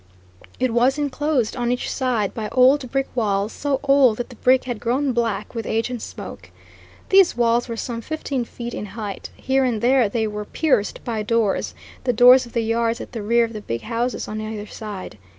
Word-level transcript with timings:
It 0.59 0.73
was 0.73 0.97
inclosed 0.97 1.55
on 1.55 1.71
each 1.71 1.87
side 1.87 2.33
by 2.33 2.49
old 2.53 2.91
brick 2.91 3.07
walls, 3.13 3.53
so 3.53 3.79
old 3.83 4.17
that 4.17 4.29
the 4.29 4.35
brick 4.37 4.63
had 4.63 4.79
grown 4.79 5.13
black 5.13 5.53
with 5.53 5.67
age 5.67 5.91
and 5.91 6.01
smoke. 6.01 6.49
These 7.09 7.37
walls 7.37 7.69
were 7.69 7.77
some 7.77 8.01
fifteen 8.01 8.43
feet 8.43 8.73
in 8.73 8.87
height; 8.97 9.29
here 9.35 9.63
and 9.63 9.79
there 9.79 10.09
they 10.09 10.25
were 10.25 10.45
pierced 10.45 11.03
by 11.03 11.21
doors 11.21 11.75
the 12.03 12.13
doors 12.13 12.47
of 12.47 12.53
the 12.53 12.63
yards 12.63 12.99
at 12.99 13.11
the 13.11 13.21
rear 13.21 13.45
of 13.45 13.53
the 13.53 13.61
big 13.61 13.81
houses 13.81 14.27
on 14.27 14.41
either 14.41 14.65
side. 14.65 15.19